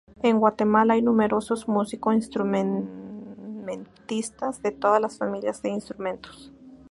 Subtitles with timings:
[0.23, 6.51] En Guatemala hay numerosos músicos instrumentistas de todas las familias de instrumentos.